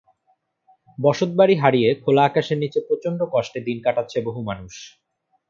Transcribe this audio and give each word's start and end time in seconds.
বসতবাড়ি 0.97 1.55
হারিয়ে 1.57 1.89
খোলা 2.03 2.23
আকাশের 2.25 2.57
নিচে 2.57 2.79
প্রচণ্ড 2.87 3.19
কষ্টে 3.33 3.59
দিন 3.67 3.77
কাটাচ্ছে 3.85 4.17
বহু 4.27 4.39
মানুষ। 4.43 4.73